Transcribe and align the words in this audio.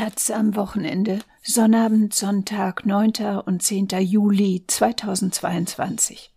Taz 0.00 0.30
am 0.30 0.56
Wochenende, 0.56 1.18
Sonnabend, 1.42 2.14
Sonntag, 2.14 2.86
9. 2.86 3.42
und 3.44 3.62
10. 3.62 3.88
Juli 4.00 4.64
2022. 4.66 6.32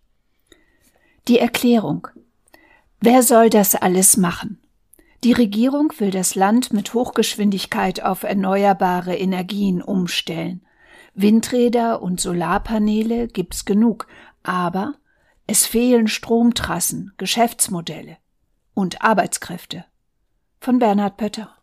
Die 1.28 1.38
Erklärung. 1.38 2.08
Wer 3.00 3.22
soll 3.22 3.48
das 3.48 3.74
alles 3.74 4.18
machen? 4.18 4.60
Die 5.24 5.32
Regierung 5.32 5.94
will 5.96 6.10
das 6.10 6.34
Land 6.34 6.74
mit 6.74 6.92
Hochgeschwindigkeit 6.92 8.02
auf 8.02 8.22
erneuerbare 8.22 9.16
Energien 9.16 9.80
umstellen. 9.80 10.60
Windräder 11.14 12.02
und 12.02 12.20
Solarpaneele 12.20 13.28
gibt's 13.28 13.64
genug, 13.64 14.08
aber 14.42 14.96
es 15.46 15.64
fehlen 15.64 16.08
Stromtrassen, 16.08 17.14
Geschäftsmodelle 17.16 18.18
und 18.74 19.00
Arbeitskräfte. 19.00 19.86
Von 20.60 20.78
Bernhard 20.78 21.16
Pötter. 21.16 21.56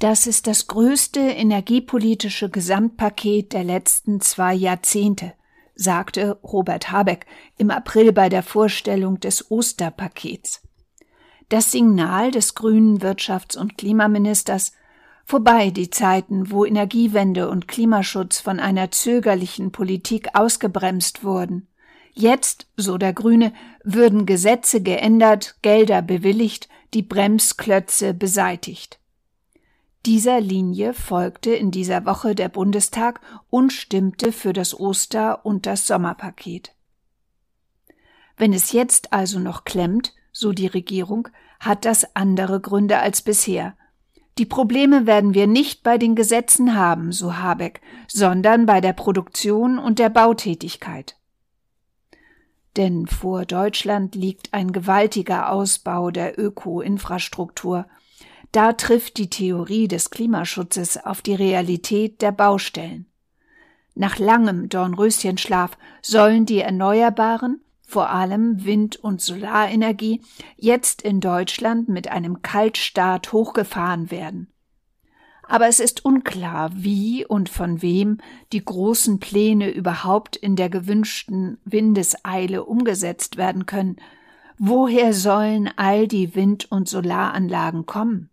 Das 0.00 0.26
ist 0.26 0.46
das 0.46 0.66
größte 0.66 1.20
energiepolitische 1.20 2.48
Gesamtpaket 2.48 3.52
der 3.52 3.64
letzten 3.64 4.22
zwei 4.22 4.54
Jahrzehnte, 4.54 5.34
sagte 5.74 6.38
Robert 6.42 6.90
Habeck 6.90 7.26
im 7.58 7.70
April 7.70 8.10
bei 8.12 8.30
der 8.30 8.42
Vorstellung 8.42 9.20
des 9.20 9.50
Osterpakets. 9.50 10.62
Das 11.50 11.72
Signal 11.72 12.30
des 12.30 12.54
grünen 12.54 13.00
Wirtschafts- 13.00 13.58
und 13.58 13.76
Klimaministers 13.76 14.72
vorbei 15.26 15.68
die 15.68 15.90
Zeiten, 15.90 16.50
wo 16.50 16.64
Energiewende 16.64 17.50
und 17.50 17.68
Klimaschutz 17.68 18.40
von 18.40 18.58
einer 18.58 18.90
zögerlichen 18.90 19.70
Politik 19.70 20.28
ausgebremst 20.32 21.24
wurden. 21.24 21.68
Jetzt, 22.14 22.68
so 22.74 22.96
der 22.96 23.12
Grüne, 23.12 23.52
würden 23.84 24.24
Gesetze 24.24 24.80
geändert, 24.82 25.56
Gelder 25.60 26.00
bewilligt, 26.00 26.70
die 26.94 27.02
Bremsklötze 27.02 28.14
beseitigt. 28.14 29.00
Dieser 30.06 30.40
Linie 30.40 30.94
folgte 30.94 31.50
in 31.50 31.70
dieser 31.70 32.06
Woche 32.06 32.34
der 32.34 32.48
Bundestag 32.48 33.20
und 33.50 33.70
stimmte 33.70 34.32
für 34.32 34.54
das 34.54 34.78
Oster- 34.78 35.44
und 35.44 35.66
das 35.66 35.86
Sommerpaket. 35.86 36.74
Wenn 38.38 38.54
es 38.54 38.72
jetzt 38.72 39.12
also 39.12 39.38
noch 39.38 39.64
klemmt, 39.64 40.14
so 40.32 40.52
die 40.52 40.68
Regierung, 40.68 41.28
hat 41.58 41.84
das 41.84 42.16
andere 42.16 42.60
Gründe 42.60 42.98
als 42.98 43.20
bisher. 43.20 43.76
Die 44.38 44.46
Probleme 44.46 45.06
werden 45.06 45.34
wir 45.34 45.46
nicht 45.46 45.82
bei 45.82 45.98
den 45.98 46.14
Gesetzen 46.14 46.74
haben, 46.74 47.12
so 47.12 47.36
Habeck, 47.36 47.82
sondern 48.08 48.64
bei 48.64 48.80
der 48.80 48.94
Produktion 48.94 49.78
und 49.78 49.98
der 49.98 50.08
Bautätigkeit. 50.08 51.18
Denn 52.78 53.06
vor 53.06 53.44
Deutschland 53.44 54.14
liegt 54.14 54.54
ein 54.54 54.72
gewaltiger 54.72 55.52
Ausbau 55.52 56.10
der 56.10 56.38
Öko-Infrastruktur– 56.40 57.84
da 58.52 58.72
trifft 58.72 59.16
die 59.18 59.30
Theorie 59.30 59.88
des 59.88 60.10
Klimaschutzes 60.10 61.04
auf 61.04 61.22
die 61.22 61.34
Realität 61.34 62.20
der 62.20 62.32
Baustellen. 62.32 63.06
Nach 63.94 64.18
langem 64.18 64.68
Dornröschenschlaf 64.68 65.76
sollen 66.02 66.46
die 66.46 66.60
Erneuerbaren, 66.60 67.60
vor 67.82 68.10
allem 68.10 68.64
Wind- 68.64 68.96
und 68.96 69.20
Solarenergie, 69.20 70.22
jetzt 70.56 71.02
in 71.02 71.20
Deutschland 71.20 71.88
mit 71.88 72.08
einem 72.08 72.40
Kaltstart 72.40 73.32
hochgefahren 73.32 74.10
werden. 74.10 74.52
Aber 75.42 75.66
es 75.66 75.80
ist 75.80 76.04
unklar, 76.04 76.70
wie 76.74 77.26
und 77.26 77.48
von 77.48 77.82
wem 77.82 78.18
die 78.52 78.64
großen 78.64 79.18
Pläne 79.18 79.68
überhaupt 79.70 80.36
in 80.36 80.54
der 80.54 80.70
gewünschten 80.70 81.58
Windeseile 81.64 82.64
umgesetzt 82.64 83.36
werden 83.36 83.66
können. 83.66 83.96
Woher 84.58 85.12
sollen 85.12 85.68
all 85.76 86.06
die 86.06 86.36
Wind- 86.36 86.70
und 86.70 86.88
Solaranlagen 86.88 87.84
kommen? 87.84 88.29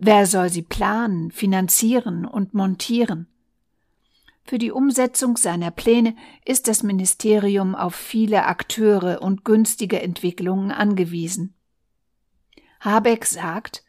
Wer 0.00 0.26
soll 0.26 0.48
sie 0.48 0.62
planen, 0.62 1.32
finanzieren 1.32 2.24
und 2.24 2.54
montieren? 2.54 3.26
Für 4.44 4.58
die 4.58 4.70
Umsetzung 4.70 5.36
seiner 5.36 5.72
Pläne 5.72 6.14
ist 6.44 6.68
das 6.68 6.84
Ministerium 6.84 7.74
auf 7.74 7.96
viele 7.96 8.46
Akteure 8.46 9.20
und 9.20 9.44
günstige 9.44 10.00
Entwicklungen 10.00 10.70
angewiesen. 10.70 11.52
Habeck 12.80 13.26
sagt, 13.26 13.82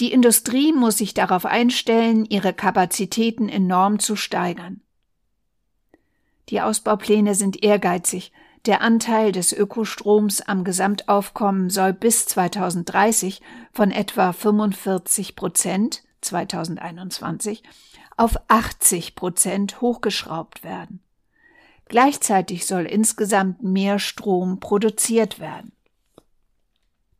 die 0.00 0.10
Industrie 0.10 0.72
muss 0.72 0.98
sich 0.98 1.12
darauf 1.12 1.44
einstellen, 1.44 2.24
ihre 2.24 2.54
Kapazitäten 2.54 3.50
enorm 3.50 3.98
zu 3.98 4.16
steigern. 4.16 4.80
Die 6.48 6.62
Ausbaupläne 6.62 7.34
sind 7.34 7.62
ehrgeizig, 7.62 8.32
der 8.66 8.80
Anteil 8.80 9.32
des 9.32 9.52
Ökostroms 9.52 10.42
am 10.42 10.64
Gesamtaufkommen 10.64 11.70
soll 11.70 11.92
bis 11.92 12.26
2030 12.26 13.40
von 13.72 13.90
etwa 13.90 14.32
45 14.32 15.36
Prozent 15.36 16.02
2021 16.20 17.62
auf 18.16 18.36
80 18.48 19.14
Prozent 19.14 19.80
hochgeschraubt 19.80 20.64
werden. 20.64 21.00
Gleichzeitig 21.88 22.66
soll 22.66 22.84
insgesamt 22.84 23.62
mehr 23.62 23.98
Strom 23.98 24.58
produziert 24.58 25.38
werden. 25.38 25.72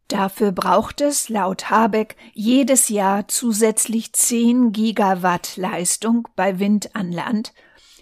Dafür 0.09 0.53
braucht 0.53 1.01
es 1.01 1.29
laut 1.29 1.69
Habeck 1.71 2.17
jedes 2.33 2.89
Jahr 2.89 3.27
zusätzlich 3.29 4.13
10 4.13 4.73
Gigawatt 4.73 5.57
Leistung 5.57 6.29
bei 6.37 6.59
Wind 6.59 6.95
an 6.95 7.11
Land 7.11 7.53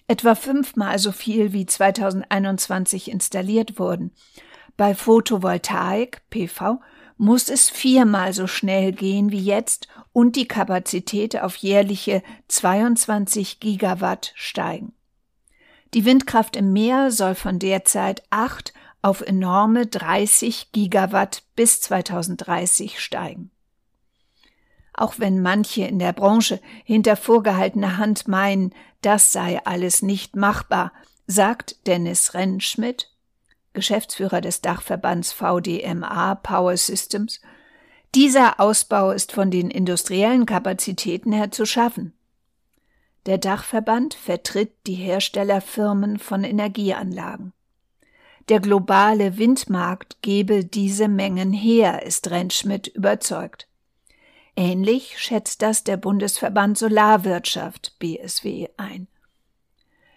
etwa 0.09 0.35
fünfmal 0.35 0.99
so 0.99 1.13
viel 1.13 1.53
wie 1.53 1.67
2021 1.67 3.11
installiert 3.11 3.79
wurden. 3.79 4.13
Bei 4.77 4.95
Photovoltaik 4.95 6.23
PV 6.31 6.81
muss 7.17 7.49
es 7.49 7.71
viermal 7.71 8.33
so 8.33 8.47
schnell 8.47 8.93
gehen 8.93 9.31
wie 9.31 9.43
jetzt 9.43 9.89
und 10.13 10.37
die 10.37 10.49
Kapazität 10.49 11.41
auf 11.41 11.57
jährliche 11.57 12.23
22 12.49 13.61
Gigawatt 13.61 14.33
steigen. 14.35 14.93
Die 15.95 16.05
Windkraft 16.05 16.57
im 16.57 16.73
Meer 16.73 17.13
soll 17.13 17.37
von 17.37 17.61
derzeit 17.61 18.25
8 18.31 18.75
auf 19.01 19.21
enorme 19.21 19.87
30 19.87 20.73
Gigawatt 20.73 21.45
bis 21.55 21.81
2030 21.83 22.99
steigen. 22.99 23.51
Auch 24.93 25.15
wenn 25.19 25.43
manche 25.43 25.85
in 25.85 25.99
der 25.99 26.13
Branche 26.13 26.61
hinter 26.85 27.17
vorgehaltener 27.17 27.97
Hand 27.97 28.29
meinen, 28.29 28.73
das 29.05 29.33
sei 29.33 29.61
alles 29.65 30.03
nicht 30.03 30.37
machbar, 30.37 30.93
sagt 31.27 31.87
Dennis 31.87 32.35
Rentschmidt, 32.35 33.11
Geschäftsführer 33.73 34.41
des 34.41 34.61
Dachverbands 34.61 35.33
VDMA 35.33 36.37
Power 36.37 36.77
Systems, 36.77 37.41
dieser 38.15 38.61
Ausbau 38.61 39.11
ist 39.11 39.33
von 39.33 39.51
den 39.51 39.71
industriellen 39.71 40.47
Kapazitäten 40.47 41.33
her 41.33 41.51
zu 41.51 41.67
schaffen. 41.67 42.13
Der 43.27 43.39
Dachverband 43.39 44.15
vertritt 44.15 44.73
die 44.87 44.95
Herstellerfirmen 44.95 46.19
von 46.19 46.45
Energieanlagen. 46.45 47.53
Der 48.49 48.61
globale 48.61 49.39
Windmarkt 49.39 50.21
gebe 50.23 50.65
diese 50.65 51.09
Mengen 51.09 51.53
her, 51.53 52.05
ist 52.05 52.31
Rentschmidt 52.31 52.87
überzeugt. 52.89 53.67
Ähnlich 54.57 55.19
schätzt 55.19 55.63
das 55.63 55.83
der 55.83 55.97
Bundesverband 55.97 56.79
Solarwirtschaft 56.79 57.99
BSW 57.99 58.69
ein. 58.77 59.09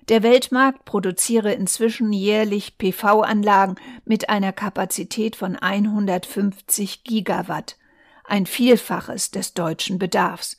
Der 0.09 0.23
Weltmarkt 0.23 0.85
produziere 0.85 1.53
inzwischen 1.53 2.13
jährlich 2.13 2.77
PV-Anlagen 2.77 3.75
mit 4.05 4.29
einer 4.29 4.53
Kapazität 4.53 5.35
von 5.35 5.55
150 5.55 7.03
Gigawatt, 7.03 7.77
ein 8.23 8.45
Vielfaches 8.45 9.31
des 9.31 9.53
deutschen 9.53 9.99
Bedarfs. 9.99 10.57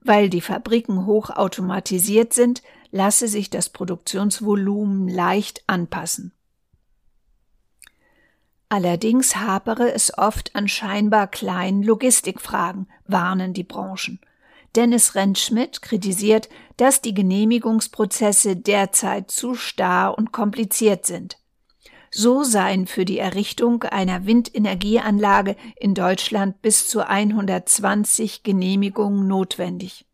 Weil 0.00 0.30
die 0.30 0.40
Fabriken 0.40 1.04
hochautomatisiert 1.04 2.32
sind, 2.32 2.62
lasse 2.90 3.26
sich 3.26 3.50
das 3.50 3.68
Produktionsvolumen 3.68 5.08
leicht 5.08 5.64
anpassen. 5.66 6.32
Allerdings 8.68 9.36
hapere 9.36 9.92
es 9.92 10.16
oft 10.18 10.54
an 10.56 10.66
scheinbar 10.66 11.28
kleinen 11.28 11.82
Logistikfragen, 11.82 12.88
warnen 13.06 13.52
die 13.52 13.64
Branchen. 13.64 14.20
Dennis 14.74 15.14
Rentschmidt 15.14 15.82
kritisiert, 15.82 16.48
dass 16.76 17.00
die 17.00 17.14
Genehmigungsprozesse 17.14 18.56
derzeit 18.56 19.30
zu 19.30 19.54
starr 19.54 20.18
und 20.18 20.32
kompliziert 20.32 21.06
sind. 21.06 21.38
So 22.10 22.42
seien 22.42 22.86
für 22.86 23.04
die 23.04 23.18
Errichtung 23.18 23.84
einer 23.84 24.26
Windenergieanlage 24.26 25.56
in 25.76 25.94
Deutschland 25.94 26.60
bis 26.60 26.88
zu 26.88 27.06
120 27.06 28.42
Genehmigungen 28.42 29.26
notwendig. 29.28 30.06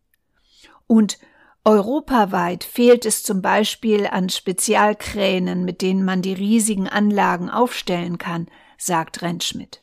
Und 0.86 1.18
Europaweit 1.64 2.64
fehlt 2.64 3.06
es 3.06 3.22
zum 3.22 3.40
Beispiel 3.40 4.08
an 4.08 4.28
Spezialkränen, 4.28 5.64
mit 5.64 5.80
denen 5.80 6.04
man 6.04 6.20
die 6.20 6.32
riesigen 6.32 6.88
Anlagen 6.88 7.50
aufstellen 7.50 8.18
kann, 8.18 8.48
sagt 8.78 9.22
Rentschmidt. 9.22 9.82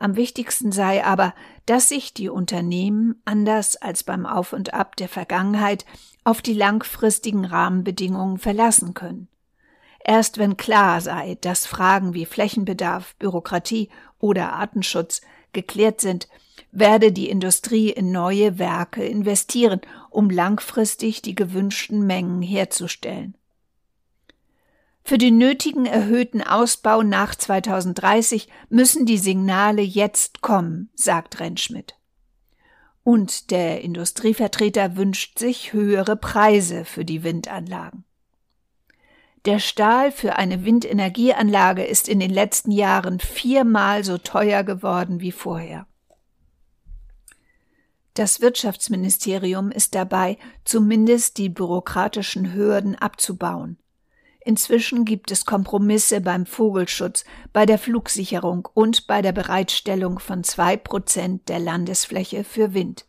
Am 0.00 0.16
wichtigsten 0.16 0.72
sei 0.72 1.04
aber, 1.04 1.34
dass 1.66 1.90
sich 1.90 2.14
die 2.14 2.30
Unternehmen, 2.30 3.20
anders 3.26 3.76
als 3.76 4.04
beim 4.04 4.24
Auf 4.24 4.54
und 4.54 4.72
Ab 4.72 4.96
der 4.96 5.08
Vergangenheit, 5.08 5.84
auf 6.24 6.40
die 6.40 6.54
langfristigen 6.54 7.44
Rahmenbedingungen 7.44 8.38
verlassen 8.38 8.94
können. 8.94 9.28
Erst 10.02 10.38
wenn 10.38 10.56
klar 10.56 11.02
sei, 11.02 11.36
dass 11.42 11.66
Fragen 11.66 12.14
wie 12.14 12.24
Flächenbedarf, 12.24 13.16
Bürokratie 13.16 13.90
oder 14.18 14.54
Artenschutz 14.54 15.20
geklärt 15.52 16.00
sind, 16.00 16.28
werde 16.70 17.12
die 17.12 17.28
Industrie 17.28 17.90
in 17.90 18.12
neue 18.12 18.58
Werke 18.58 19.04
investieren, 19.04 19.80
um 20.10 20.30
langfristig 20.30 21.22
die 21.22 21.34
gewünschten 21.34 22.06
Mengen 22.06 22.42
herzustellen. 22.42 23.36
Für 25.08 25.16
den 25.16 25.38
nötigen 25.38 25.86
erhöhten 25.86 26.42
Ausbau 26.42 27.02
nach 27.02 27.34
2030 27.34 28.48
müssen 28.68 29.06
die 29.06 29.16
Signale 29.16 29.80
jetzt 29.80 30.42
kommen, 30.42 30.90
sagt 30.94 31.40
Rentschmidt. 31.40 31.94
Und 33.04 33.50
der 33.50 33.80
Industrievertreter 33.80 34.96
wünscht 34.96 35.38
sich 35.38 35.72
höhere 35.72 36.16
Preise 36.16 36.84
für 36.84 37.06
die 37.06 37.22
Windanlagen. 37.22 38.04
Der 39.44 39.60
Stahl 39.60 40.10
für 40.10 40.36
eine 40.36 40.64
Windenergieanlage 40.64 41.84
ist 41.84 42.08
in 42.08 42.20
den 42.20 42.30
letzten 42.30 42.72
Jahren 42.72 43.20
viermal 43.20 44.04
so 44.04 44.18
teuer 44.18 44.64
geworden 44.64 45.20
wie 45.20 45.32
vorher. 45.32 45.86
Das 48.14 48.40
Wirtschaftsministerium 48.40 49.70
ist 49.70 49.94
dabei, 49.94 50.38
zumindest 50.64 51.38
die 51.38 51.48
bürokratischen 51.48 52.52
Hürden 52.52 52.96
abzubauen. 52.96 53.78
Inzwischen 54.40 55.04
gibt 55.04 55.30
es 55.30 55.44
Kompromisse 55.44 56.20
beim 56.20 56.44
Vogelschutz, 56.44 57.24
bei 57.52 57.64
der 57.64 57.78
Flugsicherung 57.78 58.68
und 58.74 59.06
bei 59.06 59.22
der 59.22 59.32
Bereitstellung 59.32 60.18
von 60.18 60.42
zwei 60.42 60.76
Prozent 60.76 61.48
der 61.48 61.60
Landesfläche 61.60 62.42
für 62.42 62.74
Wind. 62.74 63.06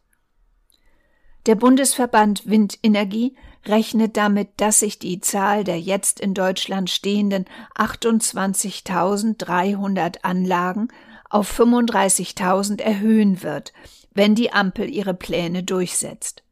Der 1.46 1.56
Bundesverband 1.56 2.48
Windenergie 2.48 3.36
rechnet 3.66 4.16
damit, 4.18 4.50
dass 4.58 4.80
sich 4.80 5.00
die 5.00 5.20
Zahl 5.20 5.64
der 5.64 5.80
jetzt 5.80 6.20
in 6.20 6.34
Deutschland 6.34 6.90
stehenden 6.90 7.46
28.300 7.76 10.24
Anlagen 10.24 10.88
auf 11.30 11.60
35.000 11.60 12.82
erhöhen 12.82 13.44
wird, 13.44 13.74
wenn 14.14 14.36
die 14.36 14.52
Ampel 14.52 14.90
ihre 14.90 15.14
Pläne 15.14 15.64
durchsetzt. 15.64 16.44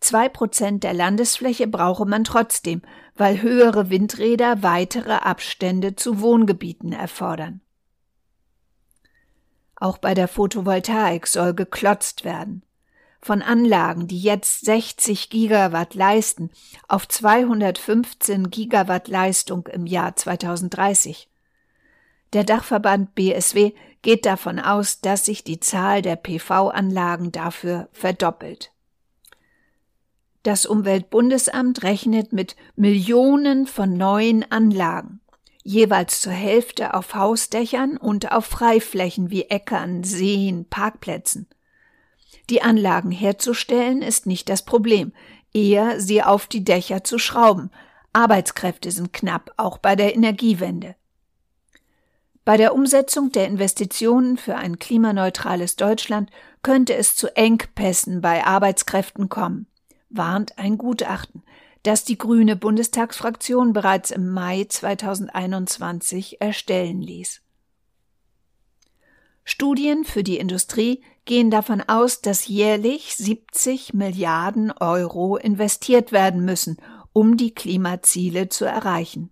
Zwei 0.00 0.28
Prozent 0.28 0.84
der 0.84 0.92
Landesfläche 0.92 1.66
brauche 1.66 2.04
man 2.04 2.24
trotzdem, 2.24 2.82
weil 3.14 3.40
höhere 3.40 3.88
Windräder 3.88 4.62
weitere 4.62 5.14
Abstände 5.14 5.96
zu 5.96 6.20
Wohngebieten 6.20 6.92
erfordern. 6.92 7.62
Auch 9.74 9.96
bei 9.98 10.14
der 10.14 10.28
Photovoltaik 10.28 11.26
soll 11.26 11.54
geklotzt 11.54 12.24
werden. 12.24 12.65
Von 13.26 13.42
Anlagen, 13.42 14.06
die 14.06 14.20
jetzt 14.20 14.64
60 14.66 15.30
Gigawatt 15.30 15.96
leisten, 15.96 16.48
auf 16.86 17.08
215 17.08 18.50
Gigawatt 18.50 19.08
Leistung 19.08 19.66
im 19.66 19.84
Jahr 19.84 20.14
2030. 20.14 21.28
Der 22.34 22.44
Dachverband 22.44 23.16
BSW 23.16 23.72
geht 24.02 24.26
davon 24.26 24.60
aus, 24.60 25.00
dass 25.00 25.24
sich 25.24 25.42
die 25.42 25.58
Zahl 25.58 26.02
der 26.02 26.14
PV-Anlagen 26.14 27.32
dafür 27.32 27.88
verdoppelt. 27.90 28.70
Das 30.44 30.64
Umweltbundesamt 30.64 31.82
rechnet 31.82 32.32
mit 32.32 32.54
Millionen 32.76 33.66
von 33.66 33.96
neuen 33.96 34.48
Anlagen, 34.52 35.18
jeweils 35.64 36.20
zur 36.20 36.32
Hälfte 36.32 36.94
auf 36.94 37.16
Hausdächern 37.16 37.96
und 37.96 38.30
auf 38.30 38.46
Freiflächen 38.46 39.32
wie 39.32 39.46
Äckern, 39.46 40.04
Seen, 40.04 40.66
Parkplätzen. 40.66 41.48
Die 42.48 42.62
Anlagen 42.62 43.10
herzustellen 43.10 44.02
ist 44.02 44.26
nicht 44.26 44.48
das 44.48 44.64
Problem, 44.64 45.12
eher 45.52 46.00
sie 46.00 46.22
auf 46.22 46.46
die 46.46 46.62
Dächer 46.62 47.02
zu 47.02 47.18
schrauben. 47.18 47.70
Arbeitskräfte 48.12 48.90
sind 48.90 49.12
knapp, 49.12 49.52
auch 49.56 49.78
bei 49.78 49.96
der 49.96 50.14
Energiewende. 50.14 50.94
Bei 52.44 52.56
der 52.56 52.74
Umsetzung 52.74 53.32
der 53.32 53.48
Investitionen 53.48 54.36
für 54.36 54.54
ein 54.54 54.78
klimaneutrales 54.78 55.74
Deutschland 55.74 56.30
könnte 56.62 56.94
es 56.94 57.16
zu 57.16 57.36
Engpässen 57.36 58.20
bei 58.20 58.44
Arbeitskräften 58.44 59.28
kommen, 59.28 59.66
warnt 60.10 60.56
ein 60.56 60.78
Gutachten, 60.78 61.42
das 61.82 62.04
die 62.04 62.16
grüne 62.16 62.54
Bundestagsfraktion 62.54 63.72
bereits 63.72 64.12
im 64.12 64.30
Mai 64.30 64.64
2021 64.68 66.40
erstellen 66.40 67.02
ließ. 67.02 67.42
Studien 69.42 70.04
für 70.04 70.22
die 70.22 70.38
Industrie 70.38 71.02
gehen 71.26 71.50
davon 71.50 71.82
aus, 71.82 72.22
dass 72.22 72.46
jährlich 72.46 73.16
70 73.16 73.92
Milliarden 73.92 74.72
Euro 74.72 75.36
investiert 75.36 76.12
werden 76.12 76.44
müssen, 76.44 76.78
um 77.12 77.36
die 77.36 77.54
Klimaziele 77.54 78.48
zu 78.48 78.64
erreichen. 78.64 79.30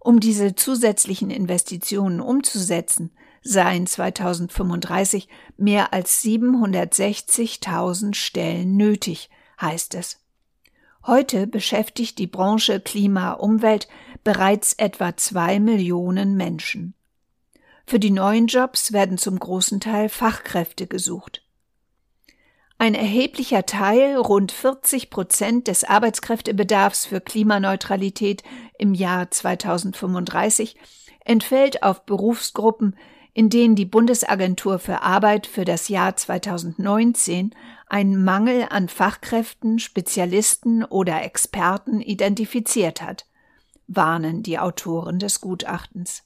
Um 0.00 0.18
diese 0.18 0.54
zusätzlichen 0.54 1.30
Investitionen 1.30 2.20
umzusetzen, 2.20 3.12
seien 3.42 3.86
2035 3.86 5.28
mehr 5.56 5.92
als 5.92 6.22
760.000 6.24 8.14
Stellen 8.14 8.76
nötig, 8.76 9.30
heißt 9.60 9.94
es. 9.94 10.18
Heute 11.06 11.46
beschäftigt 11.46 12.18
die 12.18 12.26
Branche 12.26 12.80
Klima 12.80 13.32
Umwelt 13.32 13.88
bereits 14.24 14.74
etwa 14.74 15.16
zwei 15.16 15.60
Millionen 15.60 16.36
Menschen. 16.36 16.94
Für 17.90 17.98
die 17.98 18.12
neuen 18.12 18.46
Jobs 18.46 18.92
werden 18.92 19.18
zum 19.18 19.36
großen 19.36 19.80
Teil 19.80 20.08
Fachkräfte 20.08 20.86
gesucht. 20.86 21.42
Ein 22.78 22.94
erheblicher 22.94 23.66
Teil, 23.66 24.14
rund 24.14 24.52
40 24.52 25.10
Prozent 25.10 25.66
des 25.66 25.82
Arbeitskräftebedarfs 25.82 27.06
für 27.06 27.20
Klimaneutralität 27.20 28.44
im 28.78 28.94
Jahr 28.94 29.28
2035, 29.28 30.76
entfällt 31.24 31.82
auf 31.82 32.06
Berufsgruppen, 32.06 32.94
in 33.34 33.50
denen 33.50 33.74
die 33.74 33.86
Bundesagentur 33.86 34.78
für 34.78 35.02
Arbeit 35.02 35.48
für 35.48 35.64
das 35.64 35.88
Jahr 35.88 36.14
2019 36.14 37.56
einen 37.88 38.22
Mangel 38.22 38.68
an 38.70 38.88
Fachkräften, 38.88 39.80
Spezialisten 39.80 40.84
oder 40.84 41.24
Experten 41.24 42.00
identifiziert 42.00 43.02
hat, 43.02 43.26
warnen 43.88 44.44
die 44.44 44.60
Autoren 44.60 45.18
des 45.18 45.40
Gutachtens. 45.40 46.22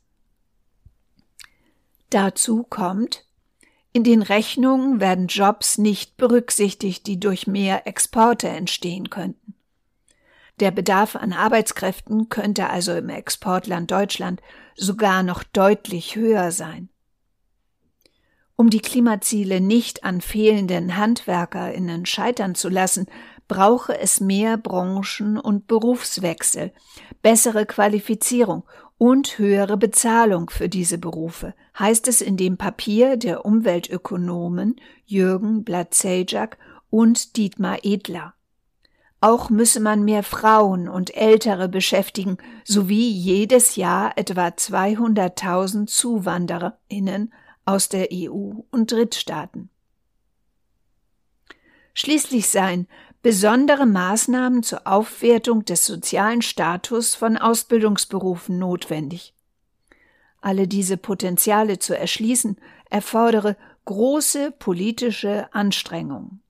Dazu 2.15 2.63
kommt, 2.63 3.25
in 3.93 4.05
den 4.05 4.23
Rechnungen 4.23 5.01
werden 5.01 5.27
Jobs 5.27 5.79
nicht 5.79 6.17
berücksichtigt, 6.17 7.09
die 7.09 7.19
durch 7.19 7.49
mehr 7.49 7.89
Exporte 7.89 8.47
entstehen 8.47 9.11
könnten. 9.11 9.57
Der 10.61 10.71
Bedarf 10.71 11.17
an 11.17 11.33
Arbeitskräften 11.33 12.29
könnte 12.29 12.71
also 12.71 12.95
im 12.95 13.09
Exportland 13.09 13.91
Deutschland 13.91 14.41
sogar 14.77 15.25
noch 15.25 15.43
deutlich 15.43 16.15
höher 16.15 16.53
sein. 16.53 16.89
Um 18.55 18.71
die 18.71 18.79
Klimaziele 18.79 19.61
nicht 19.61 20.05
an 20.05 20.21
fehlenden 20.21 20.97
Handwerkerinnen 20.97 22.07
scheitern 22.07 22.55
zu 22.55 22.69
lassen, 22.69 23.07
brauche 23.49 23.99
es 23.99 24.21
mehr 24.21 24.57
Branchen- 24.57 25.41
und 25.41 25.67
Berufswechsel, 25.67 26.73
bessere 27.23 27.67
Qualifizierung 27.67 28.63
und 29.05 29.37
höhere 29.37 29.77
Bezahlung 29.77 30.49
für 30.49 30.71
diese 30.71 30.97
Berufe, 30.97 31.53
heißt 31.79 32.09
es 32.09 32.23
in 32.23 32.39
dem 32.39 32.57
Papier 32.57 33.19
der 33.19 33.45
Umweltökonomen 33.45 34.77
Jürgen 35.05 35.63
Blatzejak 35.63 36.57
und 36.89 37.37
Dietmar 37.37 37.81
Edler. 37.83 38.33
Auch 39.21 39.51
müsse 39.51 39.81
man 39.81 40.07
mehr 40.07 40.23
Frauen 40.23 40.89
und 40.89 41.15
Ältere 41.15 41.69
beschäftigen, 41.69 42.39
sowie 42.65 43.11
jedes 43.11 43.77
Jahr 43.77 44.17
etwa 44.17 44.47
200.000 44.47 45.87
ZuwandererInnen 45.87 47.35
aus 47.67 47.91
der 47.91 48.09
EU 48.11 48.53
und 48.71 48.91
Drittstaaten. 48.91 49.69
Schließlich 51.93 52.49
seien 52.49 52.89
besondere 53.25 53.87
Maßnahmen 53.87 54.63
zur 54.63 54.87
Aufwertung 54.87 55.65
des 55.65 55.87
sozialen 55.87 56.43
Status 56.43 57.15
von 57.15 57.39
Ausbildungsberufen 57.39 58.59
notwendig. 58.59 59.33
Alle 60.43 60.69
diese 60.69 60.99
Potenziale 60.99 61.79
zu 61.79 61.99
erschließen, 61.99 62.59
erfordere 62.91 63.57
große 63.87 64.51
politische 64.51 65.49
Anstrengungen. 65.55 66.43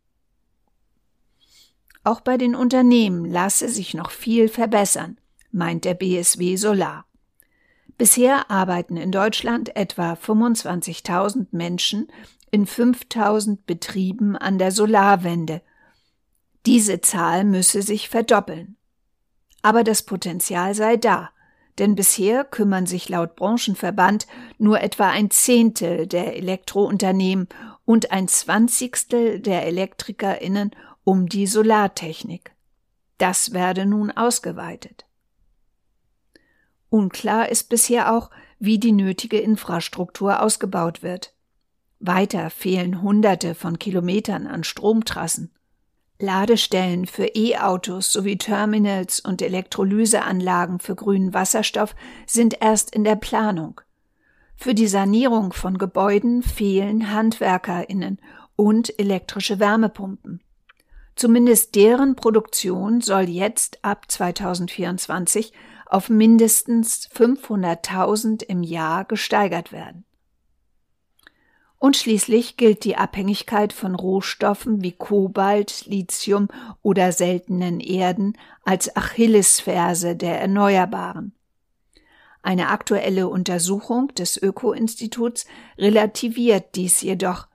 Auch 2.03 2.21
bei 2.21 2.37
den 2.37 2.57
Unternehmen 2.57 3.25
lasse 3.25 3.69
sich 3.69 3.95
noch 3.95 4.11
viel 4.11 4.49
verbessern, 4.49 5.17
meint 5.53 5.85
der 5.85 5.95
BSW 5.95 6.57
Solar. 6.57 7.07
Bisher 7.99 8.51
arbeiten 8.51 8.97
in 8.97 9.13
Deutschland 9.13 9.77
etwa 9.77 10.15
25.000 10.15 11.47
Menschen 11.53 12.09
in 12.51 12.67
5.000 12.67 13.59
Betrieben 13.65 14.37
an 14.37 14.59
der 14.59 14.73
Solarwende– 14.73 15.63
diese 16.67 17.01
Zahl 17.01 17.45
müsse 17.45 17.83
sich 17.83 18.09
verdoppeln. 18.09 18.77
Aber 19.63 19.85
das 19.85 20.03
Potenzial 20.03 20.75
sei 20.75 20.97
da, 20.97 21.31
denn 21.79 21.95
bisher 21.95 22.45
kümmern 22.45 22.87
sich 22.87 23.09
laut 23.09 23.37
Branchenverband 23.37 24.27
nur 24.59 24.81
etwa 24.81 25.11
ein 25.11 25.31
Zehntel 25.31 26.07
der 26.07 26.37
Elektrounternehmen 26.37 27.49
und 27.85 28.13
ein 28.13 28.29
Zwanzigstel 28.29 29.41
der 29.41 29.67
Elektrikerinnen 29.67 30.71
um 31.03 31.29
die 31.29 31.47
Solartechnik. 31.47 32.53
Das 33.19 33.53
werde 33.53 33.87
nun 33.87 34.11
ausgeweitet. 34.11 35.07
Unklar 36.89 37.49
ist 37.49 37.69
bisher 37.69 38.13
auch, 38.13 38.31
wie 38.59 38.79
die 38.79 38.93
nötige 38.93 39.39
Infrastruktur 39.39 40.41
ausgebaut 40.43 41.03
wird. 41.03 41.35
Weiter 41.99 42.51
fehlen 42.51 43.03
Hunderte 43.03 43.55
von 43.55 43.79
Kilometern 43.79 44.47
an 44.47 44.63
Stromtrassen. 44.63 45.54
Ladestellen 46.19 47.07
für 47.07 47.27
E-Autos 47.35 48.13
sowie 48.13 48.39
Terminals 48.39 49.21
und 49.21 49.43
Elektrolyseanlagen 49.43 50.79
für 50.79 50.95
grünen 50.95 51.35
Wasserstoff 51.35 51.95
sind 52.27 52.57
erst 52.61 52.95
in 52.95 53.05
der 53.05 53.17
Planung. 53.17 53.81
Für 54.57 54.75
die 54.75 54.87
Sanierung 54.87 55.53
von 55.53 55.79
Gebäuden 55.79 56.43
fehlen 56.43 57.13
Handwerkerinnen 57.13 58.21
und 58.57 58.99
elektrische 58.99 59.59
Wärmepumpen. 59.59 60.41
Zumindest 61.17 61.75
deren 61.75 62.17
Produktion 62.17 63.01
soll 63.01 63.29
jetzt 63.29 63.85
ab 63.85 64.11
2024 64.11 65.53
auf 65.87 66.09
mindestens 66.09 67.09
500.000 67.11 68.45
im 68.45 68.63
Jahr 68.63 69.05
gesteigert 69.05 69.73
werden. 69.73 70.05
Und 71.85 71.99
schließlich 71.99 72.57
gilt 72.57 72.85
die 72.85 72.97
Abhängigkeit 72.97 73.75
von 73.75 73.95
Rohstoffen 73.95 74.83
wie 74.83 74.93
Kobalt, 74.93 75.85
Lithium 75.85 76.49
oder 76.81 77.13
seltenen 77.13 77.79
Erden 77.79 78.39
als 78.65 78.97
Achillesferse 78.97 80.17
der 80.17 80.41
Erneuerbaren. 80.41 81.35
Eine 82.43 82.69
aktuelle 82.71 83.29
Untersuchung 83.29 84.09
des 84.15 84.41
Öko-Instituts 84.43 85.45
relativiert 85.77 86.75
dies 86.75 87.03
jedoch. 87.03 87.49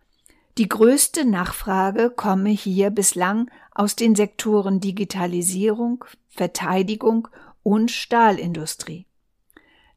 Die 0.60 0.70
größte 0.70 1.26
Nachfrage 1.26 2.12
komme 2.12 2.52
hier 2.52 2.92
bislang 2.92 3.50
aus 3.74 3.96
den 3.96 4.14
Sektoren 4.14 4.80
Digitalisierung, 4.80 6.06
Verteidigung 6.28 7.30
und 7.64 7.90
Stahlindustrie. 7.90 9.08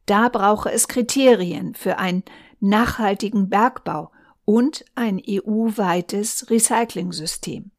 Da 0.07 0.29
brauche 0.29 0.71
es 0.71 0.87
Kriterien 0.87 1.75
für 1.75 1.99
einen 1.99 2.23
nachhaltigen 2.59 3.47
Bergbau 3.47 4.09
und 4.45 4.85
ein 4.95 5.21
EU-weites 5.25 6.49
Recyclingsystem. 6.49 7.72